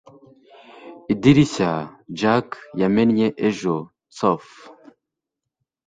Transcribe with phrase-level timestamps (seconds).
[1.13, 1.71] Idirishya
[2.19, 2.47] Jack
[2.81, 3.75] yamennye ejo
[4.15, 4.57] xtofu